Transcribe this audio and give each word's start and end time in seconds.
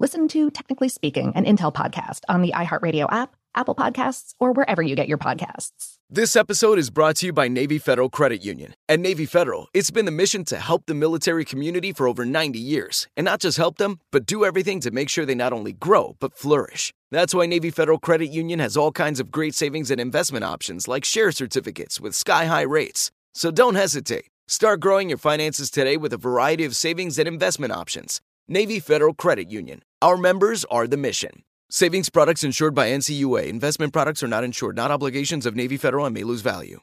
Listen 0.00 0.28
to 0.28 0.48
Technically 0.52 0.88
Speaking, 0.88 1.32
an 1.34 1.44
Intel 1.44 1.74
podcast 1.74 2.20
on 2.28 2.40
the 2.40 2.52
iHeartRadio 2.52 3.12
app, 3.12 3.34
Apple 3.56 3.74
Podcasts, 3.74 4.32
or 4.38 4.52
wherever 4.52 4.80
you 4.80 4.94
get 4.94 5.08
your 5.08 5.18
podcasts. 5.18 5.96
This 6.08 6.36
episode 6.36 6.78
is 6.78 6.88
brought 6.88 7.16
to 7.16 7.26
you 7.26 7.32
by 7.32 7.48
Navy 7.48 7.78
Federal 7.78 8.08
Credit 8.08 8.40
Union. 8.40 8.74
At 8.88 9.00
Navy 9.00 9.26
Federal, 9.26 9.66
it's 9.74 9.90
been 9.90 10.04
the 10.04 10.12
mission 10.12 10.44
to 10.44 10.58
help 10.58 10.84
the 10.86 10.94
military 10.94 11.44
community 11.44 11.92
for 11.92 12.06
over 12.06 12.24
90 12.24 12.60
years. 12.60 13.08
And 13.16 13.24
not 13.24 13.40
just 13.40 13.56
help 13.56 13.78
them, 13.78 13.98
but 14.12 14.24
do 14.24 14.44
everything 14.44 14.78
to 14.82 14.92
make 14.92 15.08
sure 15.08 15.26
they 15.26 15.34
not 15.34 15.52
only 15.52 15.72
grow, 15.72 16.14
but 16.20 16.32
flourish. 16.32 16.94
That's 17.10 17.34
why 17.34 17.46
Navy 17.46 17.70
Federal 17.72 17.98
Credit 17.98 18.28
Union 18.28 18.60
has 18.60 18.76
all 18.76 18.92
kinds 18.92 19.18
of 19.18 19.32
great 19.32 19.56
savings 19.56 19.90
and 19.90 20.00
investment 20.00 20.44
options 20.44 20.86
like 20.86 21.04
share 21.04 21.32
certificates 21.32 22.00
with 22.00 22.14
sky 22.14 22.44
high 22.44 22.62
rates. 22.62 23.10
So 23.34 23.50
don't 23.50 23.74
hesitate. 23.74 24.26
Start 24.46 24.78
growing 24.78 25.08
your 25.08 25.18
finances 25.18 25.70
today 25.72 25.96
with 25.96 26.12
a 26.12 26.16
variety 26.16 26.64
of 26.64 26.76
savings 26.76 27.18
and 27.18 27.26
investment 27.26 27.72
options. 27.72 28.20
Navy 28.50 28.80
Federal 28.80 29.12
Credit 29.12 29.50
Union. 29.50 29.82
Our 30.00 30.16
members 30.16 30.64
are 30.70 30.86
the 30.86 30.96
mission. 30.96 31.42
Savings 31.68 32.08
products 32.08 32.42
insured 32.42 32.74
by 32.74 32.88
NCUA. 32.88 33.46
Investment 33.46 33.92
products 33.92 34.22
are 34.22 34.26
not 34.26 34.42
insured, 34.42 34.74
not 34.74 34.90
obligations 34.90 35.44
of 35.44 35.54
Navy 35.54 35.76
Federal 35.76 36.06
and 36.06 36.14
may 36.14 36.24
lose 36.24 36.40
value. 36.40 36.80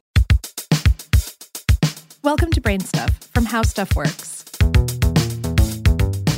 Welcome 2.22 2.52
to 2.52 2.62
Brain 2.62 2.82
Stuff 2.82 3.18
from 3.34 3.46
How 3.46 3.64
Stuff 3.64 3.96
Works. 3.96 4.46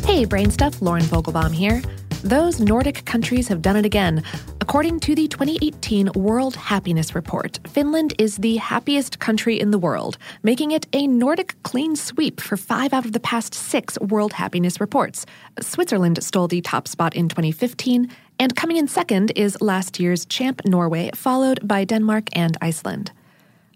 Hey, 0.06 0.24
Brain 0.24 0.50
Stuff, 0.50 0.82
Lauren 0.82 1.04
Vogelbaum 1.04 1.54
here. 1.54 1.82
Those 2.24 2.60
Nordic 2.60 3.06
countries 3.06 3.48
have 3.48 3.62
done 3.62 3.76
it 3.76 3.86
again. 3.86 4.24
According 4.60 5.00
to 5.02 5.14
the 5.14 5.28
2018 5.28 6.12
World 6.16 6.56
Happiness 6.56 7.14
Report, 7.14 7.60
Finland 7.68 8.16
is 8.18 8.38
the 8.38 8.58
happiest 8.58 9.20
country 9.20 9.60
in 9.60 9.70
the 9.70 9.78
world, 9.78 10.18
making 10.42 10.72
it 10.72 10.88
a 10.94 11.06
Nordic 11.06 11.56
clean 11.62 11.96
sweep 11.96 12.42
for 12.42 12.58
five 12.58 12.92
out 12.92 13.06
of 13.06 13.14
the 13.14 13.20
past 13.20 13.54
six 13.54 14.00
World 14.00 14.34
Happiness 14.34 14.82
Reports. 14.82 15.26
Switzerland 15.62 16.22
stole 16.24 16.48
the 16.48 16.60
top 16.62 16.88
spot 16.88 17.16
in 17.16 17.30
2015, 17.30 18.10
and 18.40 18.56
coming 18.56 18.78
in 18.78 18.88
second 18.88 19.32
is 19.36 19.62
last 19.62 20.00
year's 20.00 20.26
champ 20.26 20.62
Norway, 20.66 21.12
followed 21.14 21.66
by 21.66 21.86
Denmark 21.86 22.30
and 22.34 22.58
Iceland. 22.62 23.12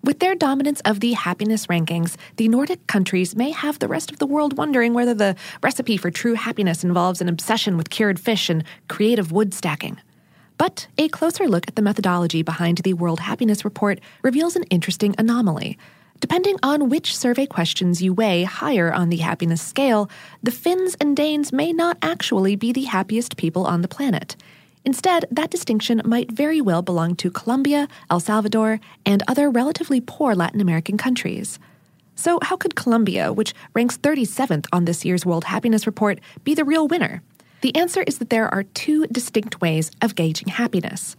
With 0.03 0.17
their 0.17 0.33
dominance 0.33 0.81
of 0.81 0.99
the 0.99 1.13
happiness 1.13 1.67
rankings, 1.67 2.15
the 2.37 2.47
Nordic 2.47 2.87
countries 2.87 3.35
may 3.35 3.51
have 3.51 3.77
the 3.77 3.87
rest 3.87 4.09
of 4.09 4.17
the 4.17 4.25
world 4.25 4.57
wondering 4.57 4.95
whether 4.95 5.13
the 5.13 5.35
recipe 5.61 5.95
for 5.95 6.09
true 6.09 6.33
happiness 6.33 6.83
involves 6.83 7.21
an 7.21 7.29
obsession 7.29 7.77
with 7.77 7.91
cured 7.91 8.19
fish 8.19 8.49
and 8.49 8.63
creative 8.87 9.31
wood 9.31 9.53
stacking. 9.53 9.99
But 10.57 10.87
a 10.97 11.07
closer 11.09 11.47
look 11.47 11.67
at 11.67 11.75
the 11.75 11.83
methodology 11.83 12.41
behind 12.41 12.79
the 12.79 12.95
World 12.95 13.19
Happiness 13.19 13.63
Report 13.63 13.99
reveals 14.23 14.55
an 14.55 14.63
interesting 14.63 15.13
anomaly. 15.19 15.77
Depending 16.19 16.57
on 16.63 16.89
which 16.89 17.15
survey 17.15 17.45
questions 17.45 18.01
you 18.01 18.11
weigh 18.11 18.43
higher 18.43 18.91
on 18.91 19.09
the 19.09 19.17
happiness 19.17 19.61
scale, 19.61 20.09
the 20.41 20.51
Finns 20.51 20.95
and 20.99 21.15
Danes 21.15 21.53
may 21.53 21.73
not 21.73 21.97
actually 22.01 22.55
be 22.55 22.71
the 22.71 22.83
happiest 22.85 23.37
people 23.37 23.67
on 23.67 23.83
the 23.83 23.87
planet. 23.87 24.35
Instead, 24.83 25.25
that 25.29 25.51
distinction 25.51 26.01
might 26.05 26.31
very 26.31 26.59
well 26.59 26.81
belong 26.81 27.15
to 27.15 27.29
Colombia, 27.29 27.87
El 28.09 28.19
Salvador, 28.19 28.79
and 29.05 29.21
other 29.27 29.49
relatively 29.49 30.01
poor 30.01 30.33
Latin 30.33 30.59
American 30.59 30.97
countries. 30.97 31.59
So, 32.15 32.39
how 32.41 32.57
could 32.57 32.75
Colombia, 32.75 33.31
which 33.31 33.53
ranks 33.73 33.97
37th 33.97 34.65
on 34.71 34.85
this 34.85 35.05
year's 35.05 35.25
World 35.25 35.45
Happiness 35.45 35.85
Report, 35.85 36.19
be 36.43 36.55
the 36.55 36.65
real 36.65 36.87
winner? 36.87 37.21
The 37.61 37.75
answer 37.75 38.03
is 38.03 38.17
that 38.17 38.31
there 38.31 38.51
are 38.51 38.63
two 38.63 39.05
distinct 39.07 39.61
ways 39.61 39.91
of 40.01 40.15
gauging 40.15 40.47
happiness. 40.47 41.15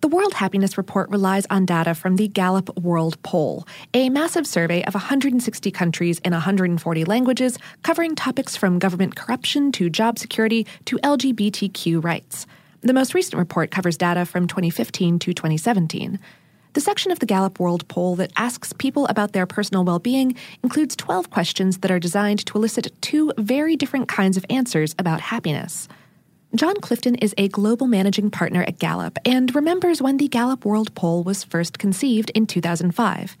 The 0.00 0.08
World 0.08 0.34
Happiness 0.34 0.76
Report 0.76 1.08
relies 1.08 1.46
on 1.48 1.64
data 1.64 1.94
from 1.94 2.16
the 2.16 2.28
Gallup 2.28 2.78
World 2.78 3.22
Poll, 3.22 3.66
a 3.94 4.10
massive 4.10 4.46
survey 4.46 4.82
of 4.84 4.94
160 4.94 5.70
countries 5.70 6.18
in 6.20 6.32
140 6.32 7.04
languages, 7.04 7.58
covering 7.82 8.14
topics 8.14 8.54
from 8.54 8.78
government 8.78 9.16
corruption 9.16 9.72
to 9.72 9.88
job 9.88 10.18
security 10.18 10.66
to 10.84 10.98
LGBTQ 10.98 12.04
rights. 12.04 12.46
The 12.84 12.92
most 12.92 13.14
recent 13.14 13.38
report 13.38 13.70
covers 13.70 13.96
data 13.96 14.26
from 14.26 14.46
2015 14.46 15.18
to 15.20 15.32
2017. 15.32 16.18
The 16.74 16.80
section 16.82 17.10
of 17.10 17.18
the 17.18 17.24
Gallup 17.24 17.58
World 17.58 17.88
Poll 17.88 18.14
that 18.16 18.30
asks 18.36 18.74
people 18.74 19.06
about 19.06 19.32
their 19.32 19.46
personal 19.46 19.86
well 19.86 19.98
being 19.98 20.36
includes 20.62 20.94
12 20.94 21.30
questions 21.30 21.78
that 21.78 21.90
are 21.90 21.98
designed 21.98 22.44
to 22.44 22.58
elicit 22.58 22.92
two 23.00 23.32
very 23.38 23.74
different 23.74 24.06
kinds 24.08 24.36
of 24.36 24.44
answers 24.50 24.94
about 24.98 25.22
happiness. 25.22 25.88
Jon 26.54 26.78
Clifton 26.82 27.14
is 27.14 27.34
a 27.38 27.48
global 27.48 27.86
managing 27.86 28.30
partner 28.30 28.62
at 28.64 28.78
Gallup 28.78 29.18
and 29.24 29.54
remembers 29.54 30.02
when 30.02 30.18
the 30.18 30.28
Gallup 30.28 30.66
World 30.66 30.94
Poll 30.94 31.22
was 31.22 31.42
first 31.42 31.78
conceived 31.78 32.28
in 32.34 32.46
2005. 32.46 33.34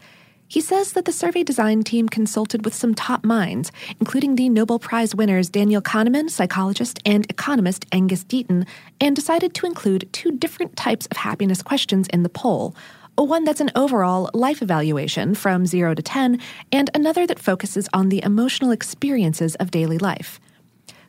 He 0.54 0.60
says 0.60 0.92
that 0.92 1.04
the 1.04 1.10
survey 1.10 1.42
design 1.42 1.82
team 1.82 2.08
consulted 2.08 2.64
with 2.64 2.76
some 2.76 2.94
top 2.94 3.24
minds, 3.24 3.72
including 3.98 4.36
the 4.36 4.48
Nobel 4.48 4.78
Prize 4.78 5.12
winners 5.12 5.50
Daniel 5.50 5.82
Kahneman, 5.82 6.30
psychologist, 6.30 7.00
and 7.04 7.28
economist 7.28 7.86
Angus 7.90 8.22
Deaton, 8.22 8.64
and 9.00 9.16
decided 9.16 9.52
to 9.54 9.66
include 9.66 10.08
two 10.12 10.30
different 10.30 10.76
types 10.76 11.08
of 11.10 11.16
happiness 11.16 11.60
questions 11.60 12.06
in 12.12 12.22
the 12.22 12.28
poll 12.28 12.76
one 13.16 13.42
that's 13.42 13.60
an 13.60 13.72
overall 13.74 14.30
life 14.32 14.62
evaluation 14.62 15.34
from 15.34 15.66
0 15.66 15.96
to 15.96 16.02
10, 16.02 16.38
and 16.70 16.88
another 16.94 17.26
that 17.26 17.40
focuses 17.40 17.88
on 17.92 18.08
the 18.08 18.22
emotional 18.22 18.70
experiences 18.70 19.56
of 19.56 19.72
daily 19.72 19.98
life. 19.98 20.38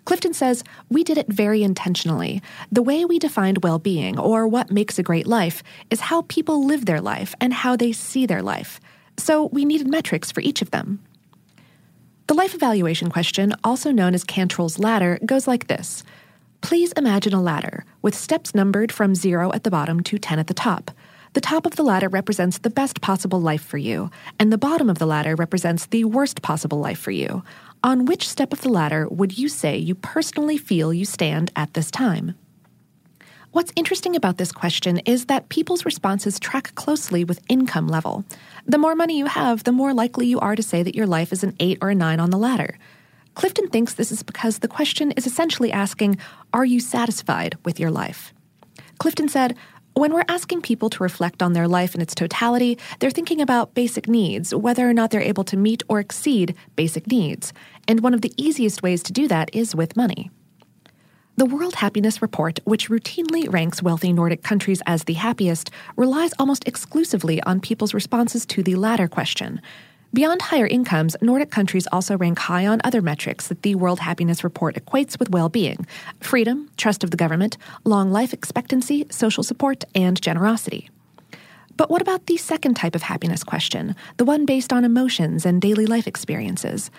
Clifton 0.05 0.33
says, 0.33 0.63
We 0.89 1.03
did 1.03 1.19
it 1.19 1.27
very 1.27 1.61
intentionally. 1.61 2.41
The 2.71 2.81
way 2.81 3.05
we 3.05 3.19
defined 3.19 3.61
well 3.61 3.77
being, 3.77 4.17
or 4.17 4.47
what 4.47 4.71
makes 4.71 4.97
a 4.97 5.03
great 5.03 5.27
life, 5.27 5.61
is 5.91 5.99
how 5.99 6.23
people 6.23 6.65
live 6.65 6.87
their 6.87 7.01
life 7.01 7.35
and 7.39 7.53
how 7.53 7.75
they 7.75 7.91
see 7.91 8.25
their 8.25 8.41
life. 8.41 8.79
So 9.17 9.45
we 9.45 9.65
needed 9.65 9.87
metrics 9.87 10.31
for 10.31 10.41
each 10.41 10.61
of 10.61 10.71
them. 10.71 11.03
The 12.27 12.33
life 12.33 12.55
evaluation 12.55 13.09
question, 13.09 13.53
also 13.63 13.91
known 13.91 14.15
as 14.15 14.23
Cantril's 14.23 14.79
ladder, 14.79 15.19
goes 15.25 15.47
like 15.47 15.67
this 15.67 16.03
Please 16.61 16.91
imagine 16.93 17.33
a 17.33 17.41
ladder 17.41 17.85
with 18.01 18.15
steps 18.15 18.55
numbered 18.55 18.91
from 18.91 19.13
zero 19.13 19.51
at 19.53 19.63
the 19.63 19.69
bottom 19.69 20.01
to 20.01 20.17
10 20.17 20.39
at 20.39 20.47
the 20.47 20.53
top. 20.53 20.89
The 21.33 21.41
top 21.41 21.65
of 21.65 21.75
the 21.75 21.83
ladder 21.83 22.09
represents 22.09 22.57
the 22.57 22.69
best 22.69 23.01
possible 23.01 23.39
life 23.39 23.63
for 23.63 23.77
you, 23.77 24.09
and 24.39 24.51
the 24.51 24.57
bottom 24.57 24.89
of 24.89 24.97
the 24.97 25.05
ladder 25.05 25.35
represents 25.35 25.85
the 25.85 26.05
worst 26.05 26.41
possible 26.41 26.79
life 26.79 26.97
for 26.97 27.11
you. 27.11 27.43
On 27.83 28.05
which 28.05 28.27
step 28.27 28.51
of 28.53 28.61
the 28.61 28.69
ladder 28.69 29.07
would 29.09 29.37
you 29.37 29.49
say 29.49 29.77
you 29.77 29.93
personally 29.93 30.57
feel 30.57 30.93
you 30.93 31.05
stand 31.05 31.51
at 31.55 31.73
this 31.73 31.91
time? 31.91 32.35
What's 33.55 33.71
interesting 33.77 34.17
about 34.17 34.35
this 34.35 34.51
question 34.51 34.97
is 35.05 35.27
that 35.27 35.47
people's 35.47 35.85
responses 35.85 36.41
track 36.41 36.75
closely 36.75 37.23
with 37.23 37.39
income 37.47 37.87
level. 37.87 38.25
The 38.65 38.77
more 38.77 38.95
money 38.95 39.17
you 39.17 39.27
have, 39.27 39.63
the 39.63 39.71
more 39.71 39.93
likely 39.93 40.27
you 40.27 40.41
are 40.41 40.57
to 40.57 40.61
say 40.61 40.83
that 40.83 40.93
your 40.93 41.07
life 41.07 41.31
is 41.31 41.41
an 41.41 41.55
8 41.61 41.77
or 41.81 41.91
a 41.91 41.95
9 41.95 42.19
on 42.19 42.31
the 42.31 42.37
ladder. 42.37 42.77
Clifton 43.33 43.69
thinks 43.69 43.93
this 43.93 44.11
is 44.11 44.23
because 44.23 44.59
the 44.59 44.67
question 44.67 45.11
is 45.11 45.25
essentially 45.25 45.71
asking, 45.71 46.17
Are 46.53 46.65
you 46.65 46.81
satisfied 46.81 47.57
with 47.63 47.79
your 47.79 47.91
life? 47.91 48.33
Clifton 48.99 49.29
said, 49.29 49.55
when 49.93 50.13
we're 50.13 50.25
asking 50.27 50.61
people 50.61 50.89
to 50.89 51.03
reflect 51.03 51.41
on 51.41 51.53
their 51.53 51.69
life 51.69 51.95
in 51.95 52.01
its 52.01 52.13
totality, 52.13 52.77
they're 52.99 53.09
thinking 53.09 53.39
about 53.39 53.73
basic 53.73 54.09
needs, 54.09 54.53
whether 54.53 54.89
or 54.89 54.93
not 54.93 55.11
they're 55.11 55.21
able 55.21 55.45
to 55.45 55.55
meet 55.55 55.81
or 55.87 56.01
exceed 56.01 56.55
basic 56.75 57.07
needs. 57.07 57.53
And 57.87 58.01
one 58.01 58.13
of 58.13 58.19
the 58.19 58.33
easiest 58.35 58.83
ways 58.83 59.01
to 59.03 59.13
do 59.13 59.29
that 59.29 59.49
is 59.55 59.73
with 59.73 59.95
money. 59.95 60.29
The 61.37 61.45
World 61.45 61.75
Happiness 61.75 62.21
Report, 62.21 62.59
which 62.63 62.87
routinely 62.87 63.51
ranks 63.51 63.83
wealthy 63.83 64.13
Nordic 64.13 64.41
countries 64.41 64.81
as 64.85 65.03
the 65.03 65.15
happiest, 65.15 65.69
relies 65.97 66.31
almost 66.39 66.65
exclusively 66.65 67.43
on 67.43 67.59
people's 67.59 67.93
responses 67.93 68.45
to 68.45 68.63
the 68.63 68.75
ladder 68.75 69.09
question. 69.09 69.59
Beyond 70.13 70.43
higher 70.43 70.65
incomes, 70.65 71.17
Nordic 71.21 71.51
countries 71.51 71.89
also 71.91 72.17
rank 72.17 72.39
high 72.39 72.65
on 72.65 72.79
other 72.85 73.01
metrics 73.01 73.49
that 73.49 73.63
the 73.63 73.75
World 73.75 73.99
Happiness 73.99 74.45
Report 74.45 74.75
equates 74.75 75.19
with 75.19 75.29
well 75.29 75.49
being 75.49 75.85
freedom, 76.21 76.69
trust 76.77 77.03
of 77.03 77.11
the 77.11 77.17
government, 77.17 77.57
long 77.83 78.13
life 78.13 78.31
expectancy, 78.31 79.05
social 79.09 79.43
support, 79.43 79.83
and 79.93 80.21
generosity. 80.21 80.89
But 81.75 81.89
what 81.89 82.01
about 82.01 82.27
the 82.27 82.37
second 82.37 82.75
type 82.75 82.95
of 82.95 83.01
happiness 83.01 83.43
question, 83.43 83.93
the 84.15 84.23
one 84.23 84.45
based 84.45 84.71
on 84.71 84.85
emotions 84.85 85.45
and 85.45 85.61
daily 85.61 85.85
life 85.85 86.07
experiences? 86.07 86.89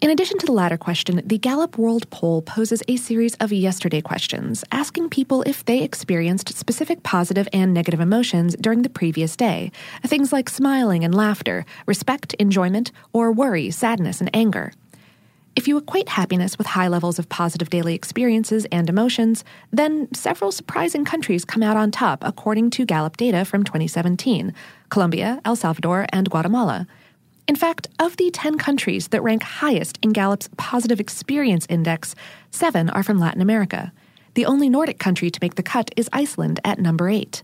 In 0.00 0.10
addition 0.10 0.38
to 0.38 0.46
the 0.46 0.52
ladder 0.52 0.76
question, 0.76 1.20
the 1.26 1.38
Gallup 1.38 1.76
World 1.76 2.08
Poll 2.10 2.40
poses 2.42 2.84
a 2.86 2.94
series 2.94 3.34
of 3.40 3.52
yesterday 3.52 4.00
questions, 4.00 4.62
asking 4.70 5.08
people 5.08 5.42
if 5.42 5.64
they 5.64 5.82
experienced 5.82 6.54
specific 6.54 7.02
positive 7.02 7.48
and 7.52 7.74
negative 7.74 7.98
emotions 7.98 8.54
during 8.60 8.82
the 8.82 8.90
previous 8.90 9.34
day. 9.34 9.72
Things 10.06 10.32
like 10.32 10.48
smiling 10.48 11.02
and 11.02 11.12
laughter, 11.12 11.64
respect, 11.84 12.34
enjoyment, 12.34 12.92
or 13.12 13.32
worry, 13.32 13.72
sadness, 13.72 14.20
and 14.20 14.30
anger. 14.32 14.72
If 15.56 15.66
you 15.66 15.76
equate 15.76 16.10
happiness 16.10 16.56
with 16.56 16.68
high 16.68 16.86
levels 16.86 17.18
of 17.18 17.28
positive 17.28 17.68
daily 17.68 17.96
experiences 17.96 18.68
and 18.70 18.88
emotions, 18.88 19.42
then 19.72 20.06
several 20.14 20.52
surprising 20.52 21.04
countries 21.04 21.44
come 21.44 21.64
out 21.64 21.76
on 21.76 21.90
top 21.90 22.22
according 22.22 22.70
to 22.70 22.86
Gallup 22.86 23.16
data 23.16 23.44
from 23.44 23.64
2017 23.64 24.54
Colombia, 24.90 25.40
El 25.44 25.56
Salvador, 25.56 26.06
and 26.12 26.30
Guatemala. 26.30 26.86
In 27.48 27.56
fact, 27.56 27.88
of 27.98 28.18
the 28.18 28.30
10 28.30 28.58
countries 28.58 29.08
that 29.08 29.22
rank 29.22 29.42
highest 29.42 29.98
in 30.02 30.10
Gallup's 30.10 30.50
Positive 30.58 31.00
Experience 31.00 31.66
Index, 31.70 32.14
seven 32.50 32.90
are 32.90 33.02
from 33.02 33.18
Latin 33.18 33.40
America. 33.40 33.90
The 34.34 34.44
only 34.44 34.68
Nordic 34.68 34.98
country 34.98 35.30
to 35.30 35.38
make 35.40 35.54
the 35.54 35.62
cut 35.62 35.90
is 35.96 36.10
Iceland 36.12 36.60
at 36.62 36.78
number 36.78 37.08
eight. 37.08 37.42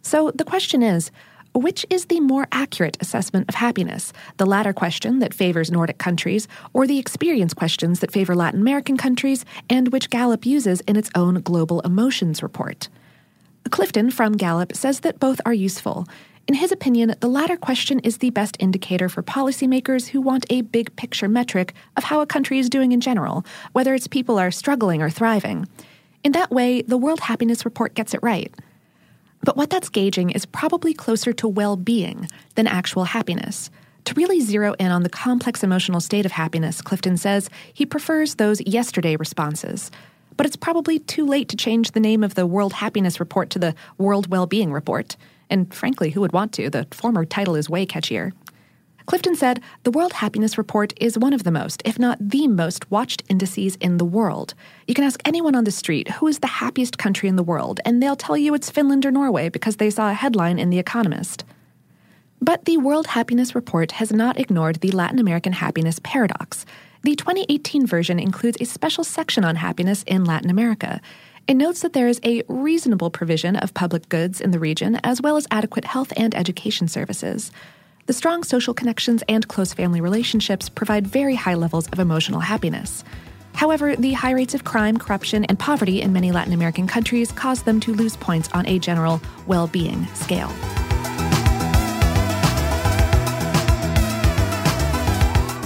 So 0.00 0.30
the 0.30 0.46
question 0.46 0.82
is 0.82 1.10
which 1.52 1.84
is 1.90 2.06
the 2.06 2.20
more 2.20 2.48
accurate 2.52 2.96
assessment 3.00 3.48
of 3.48 3.54
happiness? 3.56 4.14
The 4.38 4.46
ladder 4.46 4.72
question 4.72 5.18
that 5.18 5.34
favors 5.34 5.70
Nordic 5.70 5.98
countries, 5.98 6.48
or 6.72 6.86
the 6.86 6.98
experience 6.98 7.52
questions 7.52 8.00
that 8.00 8.12
favor 8.12 8.34
Latin 8.34 8.60
American 8.60 8.96
countries, 8.96 9.44
and 9.68 9.88
which 9.88 10.08
Gallup 10.08 10.46
uses 10.46 10.80
in 10.82 10.96
its 10.96 11.10
own 11.14 11.40
Global 11.42 11.80
Emotions 11.80 12.42
report? 12.42 12.88
Clifton 13.70 14.10
from 14.10 14.34
Gallup 14.34 14.74
says 14.74 15.00
that 15.00 15.20
both 15.20 15.40
are 15.44 15.54
useful. 15.54 16.06
In 16.48 16.54
his 16.54 16.72
opinion, 16.72 17.14
the 17.20 17.28
ladder 17.28 17.58
question 17.58 17.98
is 17.98 18.16
the 18.16 18.30
best 18.30 18.56
indicator 18.58 19.10
for 19.10 19.22
policymakers 19.22 20.08
who 20.08 20.20
want 20.22 20.46
a 20.48 20.62
big 20.62 20.96
picture 20.96 21.28
metric 21.28 21.74
of 21.94 22.04
how 22.04 22.22
a 22.22 22.26
country 22.26 22.58
is 22.58 22.70
doing 22.70 22.92
in 22.92 23.02
general, 23.02 23.44
whether 23.72 23.94
its 23.94 24.06
people 24.06 24.38
are 24.38 24.50
struggling 24.50 25.02
or 25.02 25.10
thriving. 25.10 25.68
In 26.24 26.32
that 26.32 26.50
way, 26.50 26.80
the 26.80 26.96
World 26.96 27.20
Happiness 27.20 27.66
Report 27.66 27.92
gets 27.92 28.14
it 28.14 28.22
right. 28.22 28.50
But 29.44 29.58
what 29.58 29.68
that's 29.68 29.90
gauging 29.90 30.30
is 30.30 30.46
probably 30.46 30.94
closer 30.94 31.34
to 31.34 31.46
well 31.46 31.76
being 31.76 32.26
than 32.54 32.66
actual 32.66 33.04
happiness. 33.04 33.70
To 34.06 34.14
really 34.14 34.40
zero 34.40 34.74
in 34.78 34.90
on 34.90 35.02
the 35.02 35.10
complex 35.10 35.62
emotional 35.62 36.00
state 36.00 36.24
of 36.24 36.32
happiness, 36.32 36.80
Clifton 36.80 37.18
says 37.18 37.50
he 37.74 37.84
prefers 37.84 38.36
those 38.36 38.62
yesterday 38.62 39.16
responses. 39.16 39.90
But 40.38 40.46
it's 40.46 40.56
probably 40.56 40.98
too 40.98 41.26
late 41.26 41.50
to 41.50 41.56
change 41.56 41.90
the 41.90 42.00
name 42.00 42.24
of 42.24 42.36
the 42.36 42.46
World 42.46 42.72
Happiness 42.72 43.20
Report 43.20 43.50
to 43.50 43.58
the 43.58 43.74
World 43.98 44.30
Well-Being 44.30 44.72
Report. 44.72 45.14
And 45.50 45.72
frankly, 45.72 46.10
who 46.10 46.20
would 46.20 46.32
want 46.32 46.52
to? 46.54 46.70
The 46.70 46.86
former 46.90 47.24
title 47.24 47.54
is 47.54 47.70
way 47.70 47.86
catchier. 47.86 48.32
Clifton 49.08 49.34
said 49.34 49.62
the 49.84 49.90
World 49.90 50.12
Happiness 50.12 50.58
Report 50.58 50.92
is 51.00 51.16
one 51.16 51.32
of 51.32 51.42
the 51.42 51.50
most, 51.50 51.80
if 51.86 51.98
not 51.98 52.18
the 52.20 52.46
most, 52.46 52.90
watched 52.90 53.22
indices 53.30 53.76
in 53.76 53.96
the 53.96 54.04
world. 54.04 54.52
You 54.86 54.92
can 54.92 55.04
ask 55.04 55.22
anyone 55.24 55.54
on 55.54 55.64
the 55.64 55.70
street 55.70 56.08
who 56.10 56.26
is 56.26 56.40
the 56.40 56.46
happiest 56.46 56.98
country 56.98 57.26
in 57.26 57.36
the 57.36 57.42
world, 57.42 57.80
and 57.86 58.02
they'll 58.02 58.16
tell 58.16 58.36
you 58.36 58.52
it's 58.52 58.68
Finland 58.68 59.06
or 59.06 59.10
Norway 59.10 59.48
because 59.48 59.76
they 59.76 59.88
saw 59.88 60.10
a 60.10 60.14
headline 60.14 60.58
in 60.58 60.68
The 60.68 60.78
Economist. 60.78 61.44
But 62.42 62.66
the 62.66 62.76
World 62.76 63.06
Happiness 63.06 63.54
Report 63.54 63.92
has 63.92 64.12
not 64.12 64.38
ignored 64.38 64.76
the 64.76 64.92
Latin 64.92 65.18
American 65.18 65.54
happiness 65.54 65.98
paradox. 66.02 66.66
The 67.02 67.16
2018 67.16 67.86
version 67.86 68.18
includes 68.18 68.58
a 68.60 68.66
special 68.66 69.04
section 69.04 69.42
on 69.42 69.56
happiness 69.56 70.02
in 70.06 70.26
Latin 70.26 70.50
America. 70.50 71.00
It 71.46 71.54
notes 71.54 71.80
that 71.80 71.92
there 71.92 72.08
is 72.08 72.20
a 72.24 72.42
reasonable 72.48 73.10
provision 73.10 73.56
of 73.56 73.74
public 73.74 74.08
goods 74.08 74.40
in 74.40 74.50
the 74.50 74.58
region, 74.58 74.96
as 75.04 75.22
well 75.22 75.36
as 75.36 75.46
adequate 75.50 75.84
health 75.84 76.12
and 76.16 76.34
education 76.34 76.88
services. 76.88 77.50
The 78.06 78.12
strong 78.12 78.42
social 78.42 78.74
connections 78.74 79.22
and 79.28 79.46
close 79.48 79.72
family 79.72 80.00
relationships 80.00 80.68
provide 80.68 81.06
very 81.06 81.34
high 81.34 81.54
levels 81.54 81.88
of 81.88 81.98
emotional 81.98 82.40
happiness. 82.40 83.04
However, 83.54 83.96
the 83.96 84.12
high 84.12 84.32
rates 84.32 84.54
of 84.54 84.64
crime, 84.64 84.98
corruption, 84.98 85.44
and 85.46 85.58
poverty 85.58 86.00
in 86.00 86.12
many 86.12 86.32
Latin 86.32 86.52
American 86.52 86.86
countries 86.86 87.32
cause 87.32 87.62
them 87.62 87.80
to 87.80 87.94
lose 87.94 88.16
points 88.16 88.48
on 88.52 88.66
a 88.66 88.78
general 88.78 89.20
well 89.46 89.66
being 89.66 90.06
scale. 90.14 90.52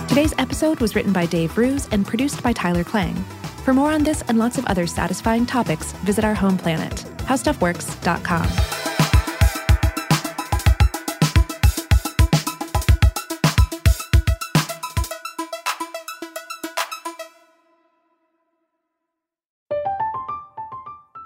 Today's 0.08 0.34
episode 0.38 0.80
was 0.80 0.94
written 0.94 1.12
by 1.12 1.26
Dave 1.26 1.56
Roos 1.56 1.88
and 1.90 2.06
produced 2.06 2.42
by 2.42 2.52
Tyler 2.52 2.84
Klang. 2.84 3.24
For 3.64 3.72
more 3.72 3.92
on 3.92 4.02
this 4.02 4.22
and 4.22 4.38
lots 4.38 4.58
of 4.58 4.64
other 4.66 4.88
satisfying 4.88 5.46
topics, 5.46 5.92
visit 6.04 6.24
our 6.24 6.34
home 6.34 6.58
planet, 6.58 6.90
howstuffworks.com. 7.28 8.48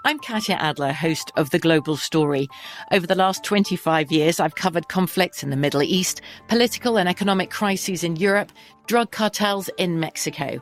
I'm 0.05 0.19
Katya 0.19 0.55
Adler, 0.55 0.93
host 0.93 1.31
of 1.35 1.49
The 1.49 1.59
Global 1.59 1.97
Story. 1.97 2.47
Over 2.91 3.07
the 3.07 3.15
last 3.15 3.43
25 3.43 4.11
years, 4.11 4.39
I've 4.39 4.55
covered 4.55 4.87
conflicts 4.89 5.41
in 5.41 5.49
the 5.49 5.57
Middle 5.57 5.81
East, 5.81 6.21
political 6.47 6.99
and 6.99 7.09
economic 7.09 7.49
crises 7.49 8.03
in 8.03 8.15
Europe, 8.15 8.51
drug 8.85 9.11
cartels 9.11 9.71
in 9.77 9.99
Mexico. 9.99 10.61